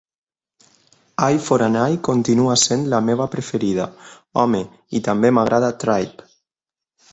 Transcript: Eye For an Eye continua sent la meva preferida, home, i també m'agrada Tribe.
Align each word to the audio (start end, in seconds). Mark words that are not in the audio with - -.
Eye 1.25 1.37
For 1.47 1.61
an 1.65 1.75
Eye 1.83 1.99
continua 2.07 2.55
sent 2.63 2.87
la 2.95 3.03
meva 3.11 3.29
preferida, 3.37 3.87
home, 4.43 4.65
i 5.01 5.05
també 5.11 5.35
m'agrada 5.37 5.73
Tribe. 5.85 6.31